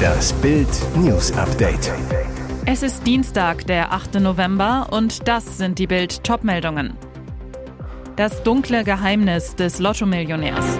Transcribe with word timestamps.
Das 0.00 0.32
Bild 0.34 0.68
News 0.96 1.32
Update. 1.32 1.92
Es 2.66 2.82
ist 2.82 3.06
Dienstag, 3.06 3.66
der 3.66 3.92
8. 3.92 4.20
November 4.20 4.88
und 4.90 5.26
das 5.28 5.58
sind 5.58 5.78
die 5.78 5.86
Bild 5.86 6.24
Topmeldungen. 6.24 6.96
Das 8.16 8.42
dunkle 8.42 8.84
Geheimnis 8.84 9.56
des 9.56 9.78
Lotto-Millionärs. 9.78 10.78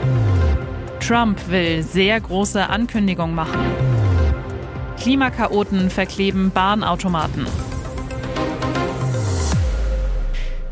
Trump 1.01 1.39
will 1.49 1.83
sehr 1.83 2.21
große 2.21 2.69
Ankündigung 2.69 3.35
machen. 3.35 3.61
Klimakaoten 4.99 5.91
verkleben 5.91 6.51
Bahnautomaten. 6.51 7.47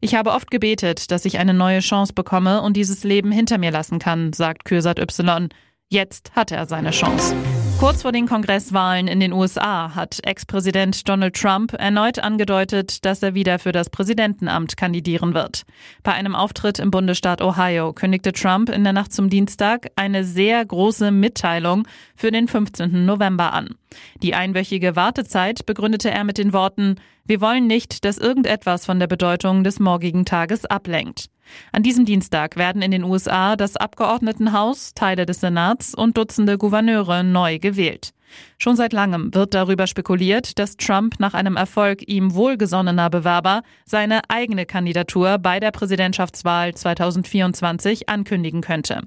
Ich 0.00 0.16
habe 0.16 0.32
oft 0.32 0.50
gebetet, 0.50 1.12
dass 1.12 1.24
ich 1.24 1.38
eine 1.38 1.54
neue 1.54 1.78
Chance 1.78 2.14
bekomme 2.14 2.62
und 2.62 2.76
dieses 2.76 3.04
Leben 3.04 3.30
hinter 3.30 3.58
mir 3.58 3.70
lassen 3.70 4.00
kann, 4.00 4.32
sagt 4.32 4.64
Kürsat 4.64 4.98
Y. 4.98 5.50
Jetzt 5.88 6.32
hat 6.34 6.50
er 6.50 6.66
seine 6.66 6.90
Chance. 6.90 7.36
Kurz 7.78 8.02
vor 8.02 8.12
den 8.12 8.26
Kongresswahlen 8.26 9.08
in 9.08 9.20
den 9.20 9.32
USA 9.32 9.94
hat 9.94 10.20
Ex-Präsident 10.24 11.06
Donald 11.08 11.34
Trump 11.34 11.74
erneut 11.74 12.18
angedeutet, 12.18 13.04
dass 13.04 13.22
er 13.22 13.34
wieder 13.34 13.58
für 13.58 13.72
das 13.72 13.90
Präsidentenamt 13.90 14.76
kandidieren 14.76 15.34
wird. 15.34 15.64
Bei 16.02 16.12
einem 16.12 16.34
Auftritt 16.34 16.78
im 16.78 16.90
Bundesstaat 16.90 17.42
Ohio 17.42 17.92
kündigte 17.92 18.32
Trump 18.32 18.70
in 18.70 18.84
der 18.84 18.92
Nacht 18.92 19.12
zum 19.12 19.28
Dienstag 19.28 19.90
eine 19.96 20.24
sehr 20.24 20.64
große 20.64 21.10
Mitteilung 21.10 21.86
für 22.14 22.30
den 22.30 22.48
15. 22.48 23.04
November 23.04 23.52
an. 23.52 23.74
Die 24.22 24.34
einwöchige 24.34 24.96
Wartezeit 24.96 25.66
begründete 25.66 26.10
er 26.10 26.24
mit 26.24 26.38
den 26.38 26.52
Worten, 26.52 26.96
wir 27.26 27.40
wollen 27.40 27.66
nicht, 27.66 28.04
dass 28.04 28.18
irgendetwas 28.18 28.84
von 28.84 28.98
der 28.98 29.06
Bedeutung 29.06 29.64
des 29.64 29.80
morgigen 29.80 30.24
Tages 30.24 30.66
ablenkt. 30.66 31.30
An 31.72 31.82
diesem 31.82 32.04
Dienstag 32.04 32.56
werden 32.56 32.82
in 32.82 32.90
den 32.90 33.04
USA 33.04 33.56
das 33.56 33.76
Abgeordnetenhaus, 33.76 34.94
Teile 34.94 35.26
des 35.26 35.40
Senats 35.40 35.94
und 35.94 36.16
Dutzende 36.16 36.58
Gouverneure 36.58 37.24
neu 37.24 37.58
gewählt. 37.64 38.12
Schon 38.58 38.76
seit 38.76 38.92
langem 38.92 39.34
wird 39.34 39.54
darüber 39.54 39.86
spekuliert, 39.86 40.58
dass 40.58 40.76
Trump 40.76 41.18
nach 41.18 41.32
einem 41.32 41.56
Erfolg 41.56 42.06
ihm 42.06 42.34
wohlgesonnener 42.34 43.08
Bewerber 43.08 43.62
seine 43.86 44.20
eigene 44.28 44.66
Kandidatur 44.66 45.38
bei 45.38 45.60
der 45.60 45.70
Präsidentschaftswahl 45.70 46.74
2024 46.74 48.08
ankündigen 48.10 48.60
könnte. 48.60 49.02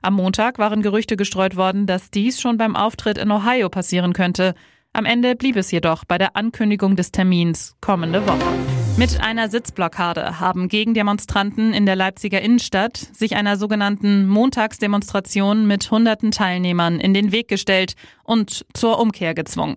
Am 0.00 0.14
Montag 0.14 0.58
waren 0.58 0.80
Gerüchte 0.80 1.16
gestreut 1.16 1.56
worden, 1.56 1.86
dass 1.86 2.10
dies 2.10 2.40
schon 2.40 2.56
beim 2.56 2.76
Auftritt 2.76 3.18
in 3.18 3.30
Ohio 3.30 3.68
passieren 3.68 4.14
könnte. 4.14 4.54
Am 4.94 5.04
Ende 5.04 5.36
blieb 5.36 5.56
es 5.56 5.70
jedoch 5.70 6.06
bei 6.06 6.16
der 6.16 6.34
Ankündigung 6.34 6.96
des 6.96 7.12
Termins 7.12 7.76
kommende 7.82 8.26
Woche. 8.26 8.87
Mit 8.98 9.20
einer 9.20 9.48
Sitzblockade 9.48 10.40
haben 10.40 10.66
Gegendemonstranten 10.66 11.72
in 11.72 11.86
der 11.86 11.94
Leipziger 11.94 12.40
Innenstadt 12.42 12.96
sich 12.96 13.36
einer 13.36 13.56
sogenannten 13.56 14.26
Montagsdemonstration 14.26 15.68
mit 15.68 15.88
hunderten 15.92 16.32
Teilnehmern 16.32 16.98
in 16.98 17.14
den 17.14 17.30
Weg 17.30 17.46
gestellt 17.46 17.94
und 18.24 18.66
zur 18.74 18.98
Umkehr 18.98 19.34
gezwungen. 19.34 19.76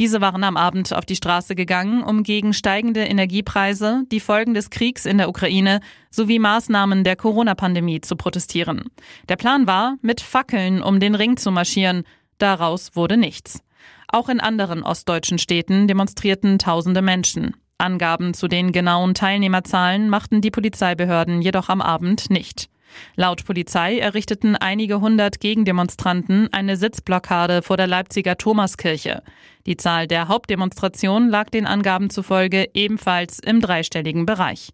Diese 0.00 0.20
waren 0.20 0.42
am 0.42 0.56
Abend 0.56 0.92
auf 0.92 1.06
die 1.06 1.14
Straße 1.14 1.54
gegangen, 1.54 2.02
um 2.02 2.24
gegen 2.24 2.52
steigende 2.52 3.04
Energiepreise, 3.04 4.02
die 4.10 4.18
Folgen 4.18 4.52
des 4.52 4.68
Kriegs 4.68 5.06
in 5.06 5.18
der 5.18 5.28
Ukraine 5.28 5.78
sowie 6.10 6.40
Maßnahmen 6.40 7.04
der 7.04 7.14
Corona-Pandemie 7.14 8.00
zu 8.00 8.16
protestieren. 8.16 8.90
Der 9.28 9.36
Plan 9.36 9.68
war, 9.68 9.96
mit 10.02 10.20
Fackeln 10.20 10.82
um 10.82 10.98
den 10.98 11.14
Ring 11.14 11.36
zu 11.36 11.52
marschieren. 11.52 12.02
Daraus 12.38 12.96
wurde 12.96 13.16
nichts. 13.16 13.60
Auch 14.08 14.28
in 14.28 14.40
anderen 14.40 14.82
ostdeutschen 14.82 15.38
Städten 15.38 15.86
demonstrierten 15.86 16.58
tausende 16.58 17.00
Menschen. 17.00 17.54
Angaben 17.78 18.32
zu 18.32 18.48
den 18.48 18.72
genauen 18.72 19.14
Teilnehmerzahlen 19.14 20.08
machten 20.08 20.40
die 20.40 20.50
Polizeibehörden 20.50 21.42
jedoch 21.42 21.68
am 21.68 21.82
Abend 21.82 22.30
nicht. 22.30 22.70
Laut 23.16 23.44
Polizei 23.44 23.98
errichteten 23.98 24.56
einige 24.56 25.00
hundert 25.00 25.40
Gegendemonstranten 25.40 26.48
eine 26.52 26.76
Sitzblockade 26.76 27.60
vor 27.60 27.76
der 27.76 27.86
Leipziger 27.86 28.38
Thomaskirche. 28.38 29.22
Die 29.66 29.76
Zahl 29.76 30.06
der 30.06 30.28
Hauptdemonstration 30.28 31.28
lag 31.28 31.50
den 31.50 31.66
Angaben 31.66 32.08
zufolge 32.08 32.70
ebenfalls 32.72 33.40
im 33.40 33.60
dreistelligen 33.60 34.24
Bereich. 34.24 34.70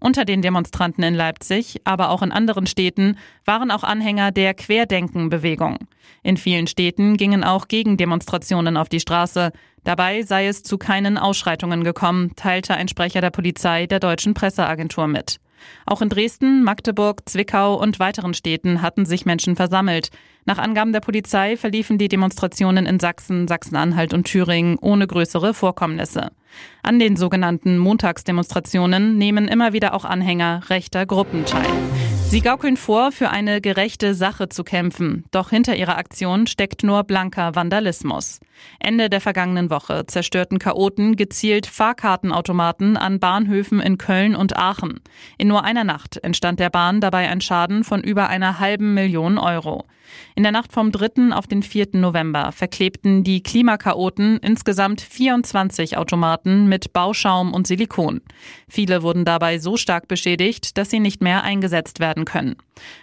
Unter 0.00 0.24
den 0.24 0.40
Demonstranten 0.40 1.02
in 1.02 1.14
Leipzig, 1.14 1.80
aber 1.84 2.10
auch 2.10 2.22
in 2.22 2.32
anderen 2.32 2.66
Städten 2.66 3.18
waren 3.44 3.70
auch 3.70 3.82
Anhänger 3.82 4.30
der 4.30 4.54
Querdenken-Bewegung. 4.54 5.78
In 6.22 6.36
vielen 6.36 6.68
Städten 6.68 7.16
gingen 7.16 7.44
auch 7.44 7.68
Gegendemonstrationen 7.68 8.76
auf 8.76 8.88
die 8.88 9.00
Straße. 9.00 9.52
Dabei 9.86 10.22
sei 10.22 10.48
es 10.48 10.64
zu 10.64 10.78
keinen 10.78 11.16
Ausschreitungen 11.16 11.84
gekommen, 11.84 12.32
teilte 12.34 12.74
ein 12.74 12.88
Sprecher 12.88 13.20
der 13.20 13.30
Polizei 13.30 13.86
der 13.86 14.00
deutschen 14.00 14.34
Presseagentur 14.34 15.06
mit. 15.06 15.38
Auch 15.86 16.02
in 16.02 16.08
Dresden, 16.08 16.64
Magdeburg, 16.64 17.28
Zwickau 17.28 17.80
und 17.80 18.00
weiteren 18.00 18.34
Städten 18.34 18.82
hatten 18.82 19.06
sich 19.06 19.26
Menschen 19.26 19.54
versammelt. 19.54 20.10
Nach 20.44 20.58
Angaben 20.58 20.92
der 20.92 21.00
Polizei 21.00 21.56
verliefen 21.56 21.98
die 21.98 22.08
Demonstrationen 22.08 22.84
in 22.84 22.98
Sachsen, 22.98 23.46
Sachsen-Anhalt 23.46 24.12
und 24.12 24.24
Thüringen 24.24 24.76
ohne 24.80 25.06
größere 25.06 25.54
Vorkommnisse. 25.54 26.32
An 26.82 26.98
den 26.98 27.14
sogenannten 27.14 27.78
Montagsdemonstrationen 27.78 29.16
nehmen 29.16 29.46
immer 29.46 29.72
wieder 29.72 29.94
auch 29.94 30.04
Anhänger 30.04 30.62
rechter 30.68 31.06
Gruppen 31.06 31.44
teil. 31.44 31.70
Sie 32.28 32.40
gaukeln 32.40 32.76
vor, 32.76 33.12
für 33.12 33.30
eine 33.30 33.60
gerechte 33.60 34.12
Sache 34.14 34.48
zu 34.48 34.64
kämpfen. 34.64 35.24
Doch 35.30 35.50
hinter 35.50 35.76
ihrer 35.76 35.96
Aktion 35.96 36.48
steckt 36.48 36.82
nur 36.82 37.04
blanker 37.04 37.54
Vandalismus. 37.54 38.40
Ende 38.80 39.08
der 39.08 39.20
vergangenen 39.20 39.70
Woche 39.70 40.06
zerstörten 40.06 40.58
Chaoten 40.58 41.14
gezielt 41.14 41.66
Fahrkartenautomaten 41.66 42.96
an 42.96 43.20
Bahnhöfen 43.20 43.80
in 43.80 43.96
Köln 43.96 44.34
und 44.34 44.56
Aachen. 44.56 45.00
In 45.38 45.46
nur 45.46 45.62
einer 45.62 45.84
Nacht 45.84 46.16
entstand 46.16 46.58
der 46.58 46.70
Bahn 46.70 47.00
dabei 47.00 47.28
ein 47.28 47.40
Schaden 47.40 47.84
von 47.84 48.02
über 48.02 48.28
einer 48.28 48.58
halben 48.58 48.92
Million 48.92 49.38
Euro. 49.38 49.84
In 50.34 50.42
der 50.42 50.52
Nacht 50.52 50.72
vom 50.72 50.92
3. 50.92 51.32
auf 51.32 51.46
den 51.46 51.62
4. 51.62 51.88
November 51.94 52.52
verklebten 52.52 53.24
die 53.24 53.42
Klimakaoten 53.42 54.38
insgesamt 54.38 55.00
24 55.00 55.96
Automaten 55.96 56.68
mit 56.68 56.92
Bauschaum 56.92 57.52
und 57.52 57.66
Silikon. 57.66 58.20
Viele 58.68 59.02
wurden 59.02 59.24
dabei 59.24 59.58
so 59.58 59.76
stark 59.76 60.08
beschädigt, 60.08 60.78
dass 60.78 60.90
sie 60.90 61.00
nicht 61.00 61.22
mehr 61.22 61.42
eingesetzt 61.42 62.00
werden 62.00 62.15
können. 62.24 62.56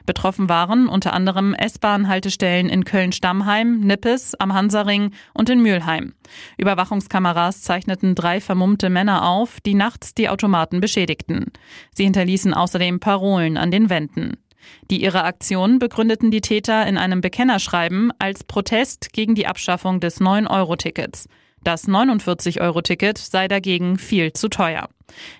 Betroffen 0.05 0.49
waren 0.49 0.87
unter 0.87 1.13
anderem 1.13 1.53
S-Bahn-Haltestellen 1.53 2.69
in 2.69 2.85
Köln-Stammheim, 2.85 3.79
Nippes, 3.81 4.35
am 4.35 4.53
Hansaring 4.53 5.11
und 5.33 5.49
in 5.49 5.61
Mülheim. 5.61 6.13
Überwachungskameras 6.57 7.61
zeichneten 7.61 8.15
drei 8.15 8.41
vermummte 8.41 8.89
Männer 8.89 9.27
auf, 9.27 9.61
die 9.61 9.75
nachts 9.75 10.13
die 10.13 10.29
Automaten 10.29 10.81
beschädigten. 10.81 11.51
Sie 11.93 12.03
hinterließen 12.03 12.53
außerdem 12.53 12.99
Parolen 12.99 13.57
an 13.57 13.71
den 13.71 13.89
Wänden. 13.89 14.37
Die 14.89 15.01
ihre 15.01 15.23
Aktion 15.23 15.79
begründeten 15.79 16.31
die 16.31 16.41
Täter 16.41 16.85
in 16.87 16.97
einem 16.97 17.21
Bekennerschreiben 17.21 18.11
als 18.19 18.43
Protest 18.43 19.13
gegen 19.13 19.35
die 19.35 19.47
Abschaffung 19.47 19.99
des 19.99 20.21
9-Euro-Tickets. 20.21 21.27
Das 21.63 21.87
49-Euro-Ticket 21.87 23.17
sei 23.17 23.47
dagegen 23.47 23.97
viel 23.97 24.33
zu 24.33 24.49
teuer. 24.49 24.89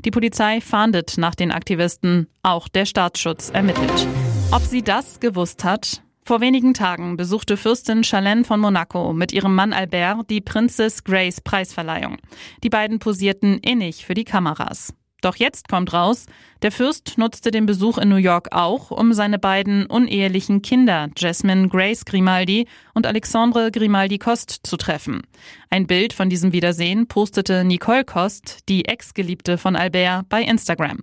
Die 0.05 0.11
Polizei 0.11 0.61
fahndet 0.61 1.17
nach 1.17 1.35
den 1.35 1.51
Aktivisten, 1.51 2.27
auch 2.41 2.67
der 2.67 2.85
Staatsschutz 2.85 3.49
ermittelt. 3.49 4.07
Ob 4.51 4.61
sie 4.61 4.83
das 4.83 5.19
gewusst 5.19 5.63
hat? 5.63 6.03
Vor 6.25 6.39
wenigen 6.39 6.73
Tagen 6.73 7.17
besuchte 7.17 7.57
Fürstin 7.57 8.03
Charlene 8.03 8.45
von 8.45 8.59
Monaco 8.59 9.11
mit 9.11 9.33
ihrem 9.33 9.55
Mann 9.55 9.73
Albert 9.73 10.29
die 10.29 10.39
Princess 10.39 11.03
Grace 11.03 11.41
Preisverleihung. 11.41 12.17
Die 12.63 12.69
beiden 12.69 12.99
posierten 12.99 13.57
innig 13.59 14.05
für 14.05 14.13
die 14.13 14.23
Kameras. 14.23 14.93
Doch 15.23 15.37
jetzt 15.37 15.69
kommt 15.69 15.93
raus, 15.93 16.25
der 16.63 16.71
Fürst 16.73 17.17
nutzte 17.17 17.49
den 17.49 17.65
Besuch 17.65 17.97
in 17.97 18.09
New 18.09 18.17
York 18.17 18.49
auch, 18.51 18.91
um 18.91 19.13
seine 19.13 19.39
beiden 19.39 19.85
unehelichen 19.85 20.61
Kinder, 20.61 21.07
Jasmine 21.15 21.69
Grace 21.69 22.03
Grimaldi 22.03 22.67
und 22.93 23.07
Alexandre 23.07 23.71
Grimaldi 23.71 24.17
Cost, 24.17 24.59
zu 24.63 24.75
treffen. 24.75 25.21
Ein 25.69 25.87
Bild 25.87 26.11
von 26.11 26.29
diesem 26.29 26.51
Wiedersehen 26.51 27.07
postete 27.07 27.63
Nicole 27.63 28.03
Cost, 28.03 28.67
die 28.67 28.83
Ex-Geliebte 28.83 29.57
von 29.57 29.77
Albert, 29.77 30.27
bei 30.27 30.41
Instagram. 30.41 30.99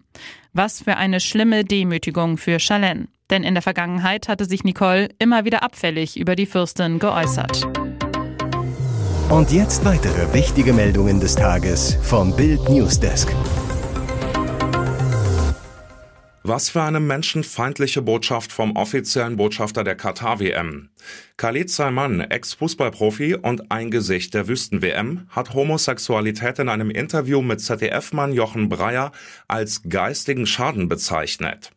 Was 0.52 0.82
für 0.82 0.98
eine 0.98 1.20
schlimme 1.20 1.64
Demütigung 1.64 2.36
für 2.36 2.60
Charlene. 2.60 3.08
Denn 3.30 3.42
in 3.42 3.54
der 3.54 3.62
Vergangenheit 3.62 4.28
hatte 4.28 4.44
sich 4.44 4.64
Nicole 4.64 5.08
immer 5.18 5.46
wieder 5.46 5.62
abfällig 5.62 6.18
über 6.18 6.36
die 6.36 6.46
Fürstin 6.46 6.98
geäußert. 6.98 7.66
Und 9.30 9.50
jetzt 9.50 9.82
weitere 9.86 10.34
wichtige 10.34 10.74
Meldungen 10.74 11.20
des 11.20 11.36
Tages 11.36 11.96
vom 12.02 12.36
Bild 12.36 12.68
Newsdesk. 12.68 13.34
Was 16.50 16.68
für 16.68 16.82
eine 16.82 16.98
menschenfeindliche 16.98 18.02
Botschaft 18.02 18.50
vom 18.50 18.74
offiziellen 18.74 19.36
Botschafter 19.36 19.84
der 19.84 19.94
Katar-WM. 19.94 20.88
Khalid 21.36 21.70
Salman, 21.70 22.22
Ex-Fußballprofi 22.22 23.36
und 23.36 23.70
ein 23.70 23.92
Gesicht 23.92 24.34
der 24.34 24.48
Wüsten-WM, 24.48 25.28
hat 25.28 25.54
Homosexualität 25.54 26.58
in 26.58 26.68
einem 26.68 26.90
Interview 26.90 27.40
mit 27.40 27.60
ZDF-Mann 27.60 28.32
Jochen 28.32 28.68
Breyer 28.68 29.12
als 29.46 29.82
geistigen 29.88 30.44
Schaden 30.44 30.88
bezeichnet. 30.88 31.70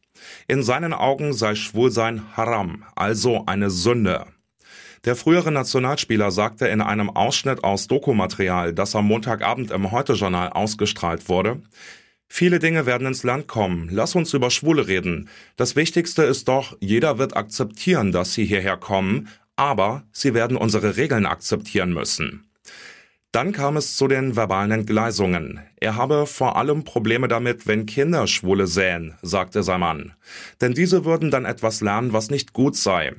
In 0.48 0.64
seinen 0.64 0.94
Augen 0.94 1.34
sei 1.34 1.54
Schwulsein 1.54 2.36
Haram, 2.36 2.84
also 2.96 3.44
eine 3.46 3.70
Sünde. 3.70 4.26
Der 5.06 5.16
frühere 5.16 5.52
Nationalspieler 5.52 6.32
sagte 6.32 6.68
in 6.68 6.82
einem 6.82 7.12
Ausschnitt 7.12 7.64
aus 7.64 7.86
Dokumaterial, 7.86 8.74
das 8.74 8.96
am 8.96 9.06
Montagabend 9.06 9.70
im 9.70 9.92
Heute-Journal 9.92 10.50
ausgestrahlt 10.50 11.30
wurde, 11.30 11.62
Viele 12.36 12.58
Dinge 12.58 12.88
werden 12.88 13.06
ins 13.06 13.22
Land 13.22 13.48
kommen. 13.48 13.90
Lass 13.92 14.16
uns 14.16 14.34
über 14.34 14.50
Schwule 14.50 14.88
reden. 14.88 15.30
Das 15.56 15.76
Wichtigste 15.76 16.24
ist 16.24 16.48
doch, 16.48 16.76
jeder 16.80 17.20
wird 17.20 17.38
akzeptieren, 17.38 18.12
dass 18.12 18.34
sie 18.34 18.44
hierher 18.44 18.76
kommen, 18.76 19.28
aber 19.56 20.02
sie 20.12 20.34
werden 20.34 20.58
unsere 20.58 20.98
Regeln 20.98 21.28
akzeptieren 21.28 21.94
müssen. 21.94 22.48
Dann 23.32 23.52
kam 23.52 23.78
es 23.78 23.98
zu 23.98 24.08
den 24.08 24.36
verbalen 24.36 24.72
Entgleisungen. 24.72 25.60
Er 25.80 25.96
habe 25.96 26.26
vor 26.26 26.56
allem 26.56 26.84
Probleme 26.86 27.28
damit, 27.28 27.68
wenn 27.68 27.86
Kinder 27.86 28.26
Schwule 28.26 28.66
sähen, 28.66 29.14
sagte 29.22 29.62
sein 29.62 29.82
Mann. 29.82 30.14
Denn 30.60 30.74
diese 30.74 31.06
würden 31.06 31.30
dann 31.30 31.46
etwas 31.46 31.82
lernen, 31.82 32.14
was 32.14 32.32
nicht 32.32 32.52
gut 32.52 32.76
sei. 32.76 33.14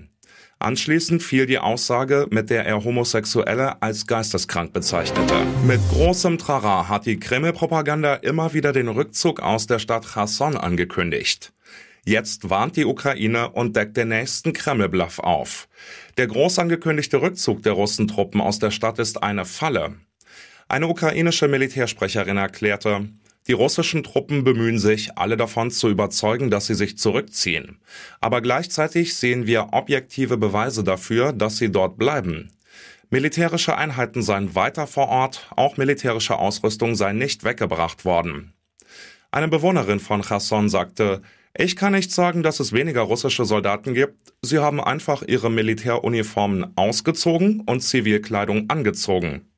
Anschließend 0.58 1.22
fiel 1.22 1.46
die 1.46 1.58
Aussage, 1.58 2.26
mit 2.30 2.50
der 2.50 2.64
er 2.64 2.84
Homosexuelle 2.84 3.82
als 3.82 4.06
geisteskrank 4.06 4.72
bezeichnete. 4.72 5.34
Mit 5.66 5.80
großem 5.90 6.38
Trara 6.38 6.88
hat 6.88 7.06
die 7.06 7.18
Kreml-Propaganda 7.18 8.14
immer 8.14 8.54
wieder 8.54 8.72
den 8.72 8.88
Rückzug 8.88 9.40
aus 9.40 9.66
der 9.66 9.78
Stadt 9.78 10.06
Cherson 10.12 10.56
angekündigt. 10.56 11.52
Jetzt 12.06 12.50
warnt 12.50 12.76
die 12.76 12.84
Ukraine 12.84 13.50
und 13.50 13.76
deckt 13.76 13.96
den 13.96 14.08
nächsten 14.08 14.52
Kreml-Bluff 14.52 15.18
auf. 15.18 15.68
Der 16.18 16.26
groß 16.26 16.58
angekündigte 16.58 17.20
Rückzug 17.20 17.62
der 17.62 17.72
Russentruppen 17.72 18.40
aus 18.40 18.58
der 18.58 18.70
Stadt 18.70 18.98
ist 18.98 19.22
eine 19.22 19.44
Falle. 19.44 19.94
Eine 20.68 20.88
ukrainische 20.88 21.48
Militärsprecherin 21.48 22.36
erklärte, 22.36 23.08
die 23.46 23.52
russischen 23.52 24.02
Truppen 24.02 24.42
bemühen 24.42 24.78
sich, 24.78 25.18
alle 25.18 25.36
davon 25.36 25.70
zu 25.70 25.88
überzeugen, 25.88 26.50
dass 26.50 26.66
sie 26.66 26.74
sich 26.74 26.96
zurückziehen. 26.96 27.78
Aber 28.20 28.40
gleichzeitig 28.40 29.14
sehen 29.16 29.46
wir 29.46 29.68
objektive 29.72 30.38
Beweise 30.38 30.82
dafür, 30.82 31.32
dass 31.32 31.58
sie 31.58 31.70
dort 31.70 31.98
bleiben. 31.98 32.52
Militärische 33.10 33.76
Einheiten 33.76 34.22
seien 34.22 34.54
weiter 34.54 34.86
vor 34.86 35.08
Ort, 35.08 35.46
auch 35.56 35.76
militärische 35.76 36.38
Ausrüstung 36.38 36.94
sei 36.94 37.12
nicht 37.12 37.44
weggebracht 37.44 38.04
worden. 38.04 38.54
Eine 39.30 39.48
Bewohnerin 39.48 40.00
von 40.00 40.22
Cherson 40.22 40.68
sagte, 40.68 41.20
ich 41.56 41.76
kann 41.76 41.92
nicht 41.92 42.10
sagen, 42.10 42.42
dass 42.42 42.60
es 42.60 42.72
weniger 42.72 43.02
russische 43.02 43.44
Soldaten 43.44 43.94
gibt. 43.94 44.32
Sie 44.42 44.58
haben 44.58 44.80
einfach 44.80 45.22
ihre 45.22 45.50
Militäruniformen 45.50 46.72
ausgezogen 46.76 47.60
und 47.60 47.80
Zivilkleidung 47.80 48.68
angezogen. 48.68 49.48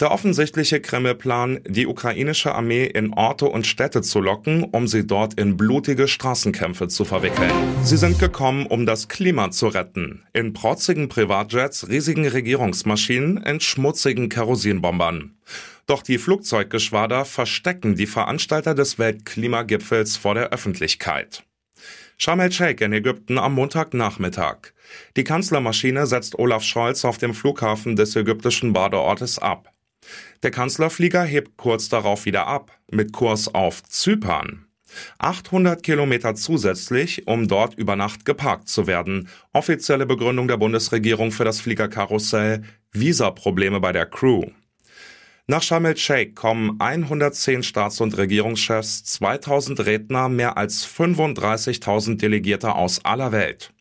Der 0.00 0.10
offensichtliche 0.10 0.80
Kreml-Plan, 0.80 1.60
die 1.68 1.86
ukrainische 1.86 2.52
Armee 2.52 2.84
in 2.84 3.14
Orte 3.14 3.46
und 3.46 3.64
Städte 3.64 4.02
zu 4.02 4.18
locken, 4.18 4.64
um 4.64 4.88
sie 4.88 5.06
dort 5.06 5.34
in 5.34 5.56
blutige 5.56 6.08
Straßenkämpfe 6.08 6.88
zu 6.88 7.04
verwickeln. 7.04 7.52
Sie 7.84 7.96
sind 7.96 8.18
gekommen, 8.18 8.66
um 8.66 8.86
das 8.86 9.06
Klima 9.06 9.52
zu 9.52 9.68
retten. 9.68 10.24
In 10.32 10.52
protzigen 10.52 11.08
Privatjets, 11.08 11.88
riesigen 11.88 12.26
Regierungsmaschinen, 12.26 13.36
in 13.36 13.60
schmutzigen 13.60 14.28
Kerosinbombern. 14.28 15.36
Doch 15.86 16.02
die 16.02 16.18
Flugzeuggeschwader 16.18 17.24
verstecken 17.24 17.94
die 17.94 18.06
Veranstalter 18.06 18.74
des 18.74 18.98
Weltklimagipfels 18.98 20.16
vor 20.16 20.34
der 20.34 20.50
Öffentlichkeit. 20.50 21.44
Sharm 22.16 22.40
el-Sheikh 22.40 22.84
in 22.84 22.92
Ägypten 22.92 23.38
am 23.38 23.54
Montagnachmittag. 23.54 24.72
Die 25.16 25.24
Kanzlermaschine 25.24 26.06
setzt 26.08 26.36
Olaf 26.36 26.64
Scholz 26.64 27.04
auf 27.04 27.18
dem 27.18 27.32
Flughafen 27.32 27.94
des 27.94 28.16
ägyptischen 28.16 28.72
Badeortes 28.72 29.38
ab. 29.38 29.70
Der 30.42 30.50
Kanzlerflieger 30.50 31.24
hebt 31.24 31.56
kurz 31.56 31.88
darauf 31.88 32.24
wieder 32.24 32.46
ab, 32.46 32.78
mit 32.90 33.12
Kurs 33.12 33.54
auf 33.54 33.82
Zypern. 33.82 34.66
800 35.18 35.82
Kilometer 35.82 36.34
zusätzlich, 36.34 37.26
um 37.26 37.48
dort 37.48 37.74
über 37.74 37.96
Nacht 37.96 38.24
geparkt 38.24 38.68
zu 38.68 38.86
werden. 38.86 39.28
Offizielle 39.52 40.06
Begründung 40.06 40.48
der 40.48 40.56
Bundesregierung 40.56 41.32
für 41.32 41.44
das 41.44 41.60
Fliegerkarussell, 41.60 42.62
Visaprobleme 42.92 43.80
bei 43.80 43.92
der 43.92 44.06
Crew. 44.06 44.44
Nach 45.46 45.62
Sharm 45.62 45.84
el-Sheikh 45.84 46.32
kommen 46.32 46.80
110 46.80 47.62
Staats- 47.62 48.00
und 48.00 48.16
Regierungschefs, 48.16 49.04
2000 49.04 49.84
Redner, 49.84 50.30
mehr 50.30 50.56
als 50.56 50.86
35.000 50.86 52.16
Delegierte 52.16 52.74
aus 52.74 53.04
aller 53.04 53.30
Welt. 53.30 53.74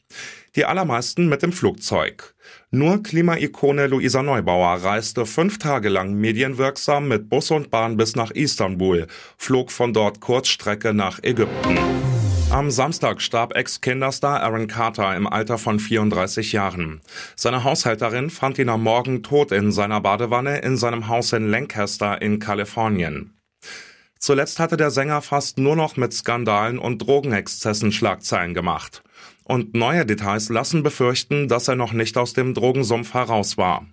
Die 0.56 0.66
allermeisten 0.66 1.30
mit 1.30 1.42
dem 1.42 1.52
Flugzeug. 1.52 2.36
Nur 2.70 3.02
Klimaikone 3.02 3.88
Luisa 3.88 4.22
Neubauer 4.22 4.84
reiste 4.84 5.26
fünf 5.26 5.58
Tage 5.58 5.90
lang 5.90 6.14
medienwirksam 6.14 7.08
mit 7.08 7.28
Bus 7.28 7.50
und 7.50 7.72
Bahn 7.72 7.98
bis 7.98 8.16
nach 8.16 8.30
Istanbul, 8.30 9.08
flog 9.38 9.72
von 9.72 9.94
dort 9.94 10.20
Kurzstrecke 10.20 10.94
nach 10.94 11.24
Ägypten. 11.24 11.80
Am 12.52 12.70
Samstag 12.70 13.20
starb 13.24 13.56
Ex-Kinderstar 13.56 14.44
Aaron 14.44 14.68
Carter 14.68 15.16
im 15.16 15.26
Alter 15.26 15.58
von 15.58 15.80
34 15.80 16.52
Jahren. 16.52 17.02
Seine 17.36 17.64
Haushälterin 17.64 18.30
fand 18.30 18.60
ihn 18.60 18.70
am 18.70 18.84
Morgen 18.84 19.24
tot 19.24 19.52
in 19.52 19.72
seiner 19.72 20.02
Badewanne 20.02 20.60
in 20.60 20.78
seinem 20.78 21.08
Haus 21.08 21.34
in 21.34 21.50
Lancaster 21.50 22.22
in 22.22 22.38
Kalifornien. 22.38 23.34
Zuletzt 24.20 24.60
hatte 24.60 24.78
der 24.78 24.92
Sänger 24.92 25.24
fast 25.24 25.58
nur 25.58 25.76
noch 25.76 25.98
mit 25.98 26.14
Skandalen 26.14 26.78
und 26.78 27.00
Drogenexzessen 27.00 27.92
Schlagzeilen 27.92 28.54
gemacht. 28.54 29.02
Und 29.44 29.74
neue 29.74 30.06
Details 30.06 30.50
lassen 30.50 30.84
befürchten, 30.84 31.48
dass 31.48 31.68
er 31.68 31.76
noch 31.76 31.94
nicht 31.94 32.18
aus 32.18 32.34
dem 32.34 32.54
Drogensumpf 32.54 33.14
heraus 33.14 33.58
war. 33.58 33.86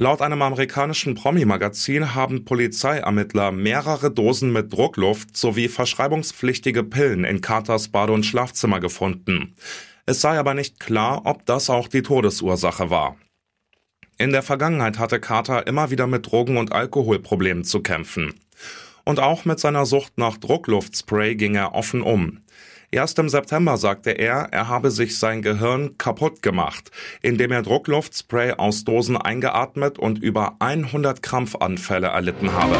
Laut 0.00 0.22
einem 0.22 0.42
amerikanischen 0.42 1.16
Promi-Magazin 1.16 2.14
haben 2.14 2.44
Polizeiermittler 2.44 3.50
mehrere 3.50 4.12
Dosen 4.12 4.52
mit 4.52 4.72
Druckluft 4.72 5.36
sowie 5.36 5.66
verschreibungspflichtige 5.66 6.84
Pillen 6.84 7.24
in 7.24 7.40
Carters 7.40 7.88
Bade- 7.88 8.12
und 8.12 8.24
Schlafzimmer 8.24 8.78
gefunden. 8.78 9.56
Es 10.06 10.20
sei 10.20 10.38
aber 10.38 10.54
nicht 10.54 10.78
klar, 10.78 11.22
ob 11.24 11.44
das 11.46 11.68
auch 11.68 11.88
die 11.88 12.02
Todesursache 12.02 12.90
war. 12.90 13.16
In 14.18 14.30
der 14.30 14.42
Vergangenheit 14.42 14.98
hatte 14.98 15.18
Carter 15.18 15.66
immer 15.66 15.90
wieder 15.90 16.06
mit 16.06 16.30
Drogen- 16.30 16.58
und 16.58 16.72
Alkoholproblemen 16.72 17.64
zu 17.64 17.80
kämpfen. 17.80 18.34
Und 19.04 19.18
auch 19.18 19.44
mit 19.44 19.58
seiner 19.58 19.84
Sucht 19.84 20.16
nach 20.16 20.36
Druckluftspray 20.36 21.34
ging 21.34 21.56
er 21.56 21.74
offen 21.74 22.02
um. 22.02 22.40
Erst 22.90 23.18
im 23.18 23.28
September 23.28 23.76
sagte 23.76 24.12
er, 24.12 24.48
er 24.50 24.68
habe 24.68 24.90
sich 24.90 25.18
sein 25.18 25.42
Gehirn 25.42 25.98
kaputt 25.98 26.40
gemacht, 26.40 26.90
indem 27.20 27.52
er 27.52 27.60
Druckluftspray 27.60 28.52
aus 28.52 28.84
Dosen 28.84 29.18
eingeatmet 29.18 29.98
und 29.98 30.22
über 30.22 30.56
100 30.60 31.22
Krampfanfälle 31.22 32.06
erlitten 32.06 32.54
habe. 32.54 32.76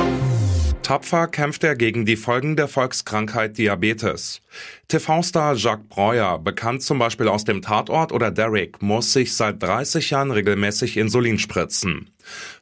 Tapfer 0.82 1.26
kämpft 1.26 1.64
er 1.64 1.76
gegen 1.76 2.06
die 2.06 2.16
Folgen 2.16 2.56
der 2.56 2.68
Volkskrankheit 2.68 3.58
Diabetes. 3.58 4.40
TV-Star 4.88 5.54
Jacques 5.54 5.86
Breuer, 5.88 6.38
bekannt 6.38 6.82
zum 6.82 6.98
Beispiel 6.98 7.28
aus 7.28 7.44
dem 7.44 7.60
Tatort 7.60 8.12
oder 8.12 8.30
Derrick, 8.30 8.80
muss 8.80 9.12
sich 9.12 9.34
seit 9.34 9.62
30 9.62 10.10
Jahren 10.10 10.30
regelmäßig 10.30 10.96
Insulin 10.96 11.38
spritzen. 11.38 12.10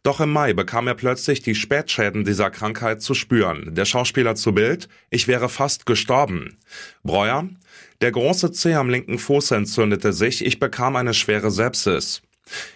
Doch 0.03 0.21
im 0.21 0.33
Mai 0.33 0.53
bekam 0.55 0.89
er 0.89 0.95
plötzlich 0.95 1.43
die 1.43 1.55
Spätschäden 1.55 2.25
dieser 2.25 2.51
Krankheit 2.51 3.03
zu 3.03 3.15
spüren. 3.15 3.75
Der 3.75 3.85
Schauspieler 3.85 4.35
zu 4.35 4.53
Bild, 4.53 4.89
ich 5.11 5.29
wäre 5.29 5.49
fast 5.49 5.87
gestorben. 5.87 6.57
Breuer, 7.05 7.49
der 8.01 8.13
große 8.13 8.53
Zeh 8.53 8.75
am 8.75 8.91
linken 8.91 9.19
Fuß 9.19 9.53
entzündete 9.53 10.13
sich, 10.13 10.45
ich 10.45 10.59
bekam 10.59 10.97
eine 10.97 11.15
schwere 11.15 11.51
Sepsis. 11.51 12.23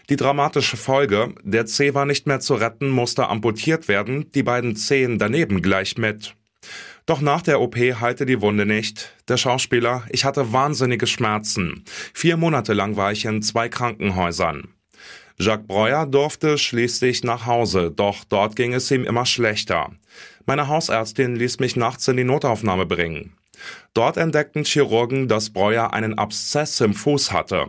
Die 0.08 0.16
dramatische 0.16 0.76
Folge, 0.76 1.34
der 1.42 1.66
Zeh 1.66 1.94
war 1.94 2.04
nicht 2.04 2.26
mehr 2.26 2.40
zu 2.40 2.54
retten, 2.54 2.90
musste 2.90 3.28
amputiert 3.28 3.88
werden, 3.88 4.30
die 4.32 4.42
beiden 4.42 4.76
Zehen 4.76 5.18
daneben 5.18 5.62
gleich 5.62 5.96
mit. 5.98 6.34
Doch 7.06 7.20
nach 7.20 7.42
der 7.42 7.60
OP 7.60 7.76
heilte 7.76 8.26
die 8.26 8.40
Wunde 8.40 8.66
nicht. 8.66 9.14
Der 9.28 9.36
Schauspieler, 9.36 10.04
ich 10.10 10.24
hatte 10.24 10.52
wahnsinnige 10.52 11.06
Schmerzen. 11.06 11.84
Vier 12.14 12.36
Monate 12.36 12.72
lang 12.72 12.96
war 12.96 13.12
ich 13.12 13.24
in 13.24 13.42
zwei 13.42 13.68
Krankenhäusern. 13.68 14.68
Jacques 15.38 15.66
Breuer 15.66 16.06
durfte 16.06 16.58
schließlich 16.58 17.24
nach 17.24 17.46
Hause, 17.46 17.90
doch 17.90 18.24
dort 18.24 18.56
ging 18.56 18.74
es 18.74 18.90
ihm 18.90 19.04
immer 19.04 19.24
schlechter. 19.24 19.90
Meine 20.44 20.68
Hausärztin 20.68 21.34
ließ 21.34 21.60
mich 21.60 21.76
nachts 21.76 22.06
in 22.08 22.18
die 22.18 22.24
Notaufnahme 22.24 22.84
bringen. 22.84 23.32
Dort 23.94 24.16
entdeckten 24.16 24.64
Chirurgen, 24.64 25.28
dass 25.28 25.50
Breuer 25.50 25.92
einen 25.92 26.18
Abszess 26.18 26.80
im 26.80 26.92
Fuß 26.92 27.32
hatte. 27.32 27.68